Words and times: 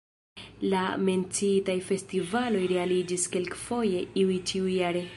La 0.71 0.85
menciitaj 1.09 1.77
festivaloj 1.91 2.65
realiĝis 2.75 3.29
kelkfoje, 3.37 4.05
iuj 4.25 4.45
ĉiujare. 4.53 5.09